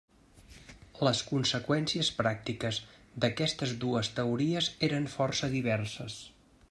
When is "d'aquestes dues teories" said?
3.25-4.71